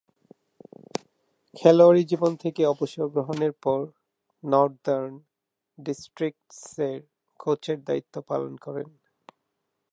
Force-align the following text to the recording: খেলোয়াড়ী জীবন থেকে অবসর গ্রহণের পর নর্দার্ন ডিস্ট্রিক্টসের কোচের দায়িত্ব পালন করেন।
খেলোয়াড়ী 1.55 2.03
জীবন 2.05 2.31
থেকে 2.35 2.61
অবসর 2.65 3.05
গ্রহণের 3.07 3.53
পর 3.63 3.79
নর্দার্ন 4.43 5.13
ডিস্ট্রিক্টসের 5.77 6.97
কোচের 7.39 7.79
দায়িত্ব 7.83 8.15
পালন 8.21 8.53
করেন। 8.57 8.87